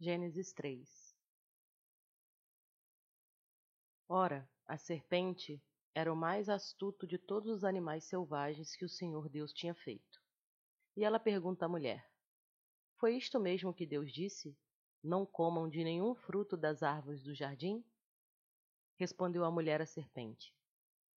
[0.00, 0.88] Gênesis 3
[4.08, 5.60] Ora, a serpente
[5.92, 10.22] era o mais astuto de todos os animais selvagens que o Senhor Deus tinha feito.
[10.96, 12.08] E ela pergunta à mulher:
[12.94, 14.56] Foi isto mesmo que Deus disse?
[15.02, 17.84] Não comam de nenhum fruto das árvores do jardim?
[19.00, 20.54] Respondeu a mulher à serpente: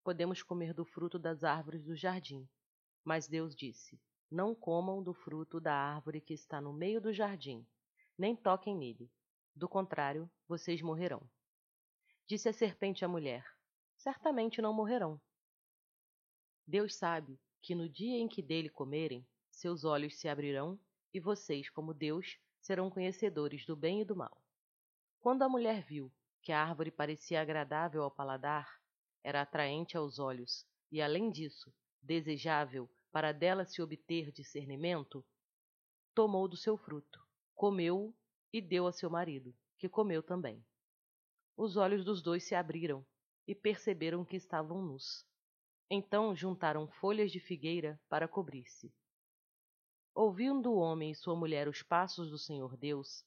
[0.04, 2.50] Podemos comer do fruto das árvores do jardim.
[3.04, 7.64] Mas Deus disse: Não comam do fruto da árvore que está no meio do jardim
[8.22, 9.10] nem toquem nele.
[9.56, 11.28] Do contrário, vocês morrerão.
[12.28, 13.44] Disse a serpente à mulher:
[13.98, 15.20] Certamente não morrerão.
[16.68, 20.80] Deus sabe que no dia em que dele comerem, seus olhos se abrirão
[21.12, 24.40] e vocês, como Deus, serão conhecedores do bem e do mal.
[25.20, 28.70] Quando a mulher viu que a árvore parecia agradável ao paladar,
[29.24, 35.26] era atraente aos olhos e, além disso, desejável para dela se obter discernimento,
[36.14, 38.16] tomou do seu fruto comeu
[38.54, 40.64] e deu a seu marido, que comeu também.
[41.56, 43.06] Os olhos dos dois se abriram
[43.48, 45.26] e perceberam que estavam nus.
[45.90, 48.94] Então juntaram folhas de figueira para cobrir-se.
[50.14, 53.26] Ouvindo o homem e sua mulher os passos do Senhor Deus,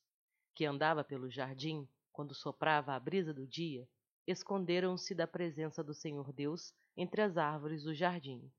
[0.55, 3.89] que andava pelo jardim quando soprava a brisa do dia,
[4.27, 8.51] esconderam-se da presença do Senhor Deus entre as árvores do jardim.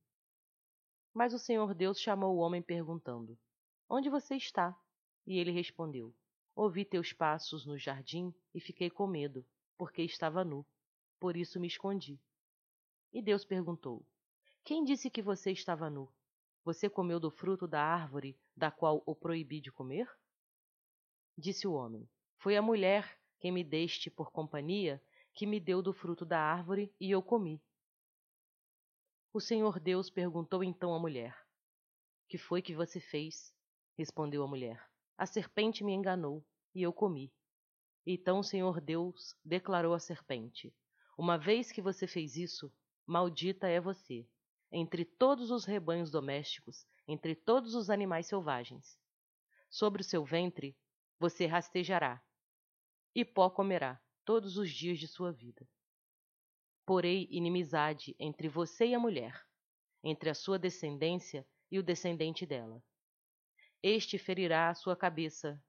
[1.13, 3.37] Mas o Senhor Deus chamou o homem perguntando:
[3.89, 4.77] Onde você está?
[5.25, 6.15] E ele respondeu:
[6.55, 9.45] Ouvi teus passos no jardim e fiquei com medo,
[9.77, 10.65] porque estava nu.
[11.19, 12.19] Por isso me escondi.
[13.11, 14.05] E Deus perguntou:
[14.63, 16.11] Quem disse que você estava nu?
[16.63, 20.09] Você comeu do fruto da árvore da qual o proibi de comer?
[21.37, 25.93] Disse o homem: Foi a mulher quem me deste por companhia que me deu do
[25.93, 27.61] fruto da árvore e eu comi.
[29.33, 31.37] O Senhor Deus perguntou então à mulher:
[32.29, 33.53] Que foi que você fez?
[33.97, 37.33] Respondeu a mulher: a serpente me enganou, e eu comi.
[38.05, 40.75] Então o Senhor Deus declarou à serpente:
[41.17, 42.71] Uma vez que você fez isso,
[43.05, 44.27] maldita é você,
[44.71, 48.99] entre todos os rebanhos domésticos, entre todos os animais selvagens.
[49.69, 50.77] Sobre o seu ventre
[51.17, 52.21] você rastejará,
[53.13, 55.65] e pó comerá todos os dias de sua vida.
[56.85, 59.47] Porei inimizade entre você e a mulher,
[60.03, 62.83] entre a sua descendência e o descendente dela
[63.81, 65.61] este ferirá a sua cabeça,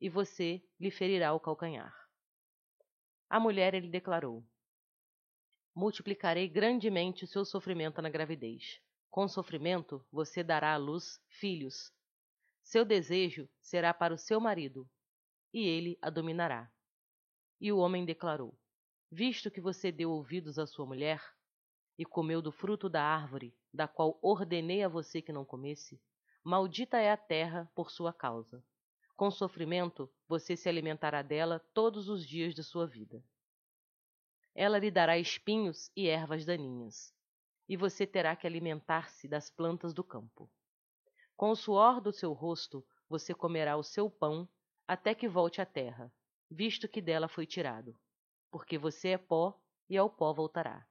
[0.00, 1.94] e você lhe ferirá o calcanhar.
[3.28, 4.44] A mulher lhe declarou:
[5.74, 8.80] Multiplicarei grandemente o seu sofrimento na gravidez.
[9.10, 11.92] Com sofrimento você dará à luz filhos.
[12.62, 14.88] Seu desejo será para o seu marido,
[15.52, 16.70] e ele a dominará.
[17.60, 18.58] E o homem declarou:
[19.10, 21.22] Visto que você deu ouvidos à sua mulher,
[21.98, 26.00] e comeu do fruto da árvore, da qual ordenei a você que não comesse,
[26.44, 28.64] Maldita é a terra por sua causa.
[29.14, 33.24] Com sofrimento você se alimentará dela todos os dias de sua vida.
[34.52, 37.14] Ela lhe dará espinhos e ervas daninhas,
[37.68, 40.50] e você terá que alimentar-se das plantas do campo.
[41.36, 44.48] Com o suor do seu rosto você comerá o seu pão
[44.86, 46.12] até que volte à terra,
[46.50, 47.96] visto que dela foi tirado,
[48.50, 49.56] porque você é pó
[49.88, 50.84] e ao pó voltará.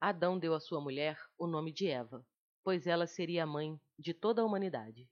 [0.00, 2.26] Adão deu à sua mulher o nome de Eva,
[2.64, 5.08] pois ela seria a mãe de toda a humanidade.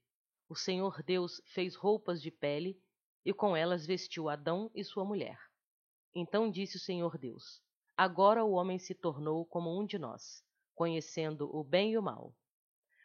[0.47, 2.81] O Senhor Deus fez roupas de pele
[3.25, 5.39] e com elas vestiu Adão e sua mulher.
[6.13, 7.61] Então disse o Senhor Deus:
[7.95, 12.35] Agora o homem se tornou como um de nós, conhecendo o bem e o mal.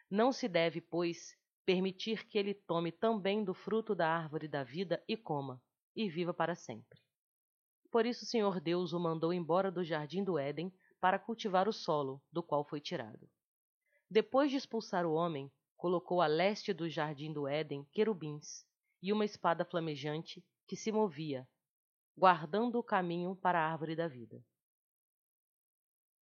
[0.09, 1.35] Não se deve, pois,
[1.65, 5.61] permitir que ele tome também do fruto da árvore da vida e coma,
[5.95, 6.99] e viva para sempre.
[7.91, 11.73] Por isso o Senhor Deus o mandou embora do jardim do Éden para cultivar o
[11.73, 13.29] solo, do qual foi tirado.
[14.09, 18.65] Depois de expulsar o homem, colocou a leste do jardim do Éden querubins
[19.01, 21.47] e uma espada flamejante que se movia,
[22.17, 24.41] guardando o caminho para a árvore da vida.